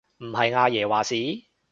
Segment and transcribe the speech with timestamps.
[0.17, 1.15] 唔係阿爺話事？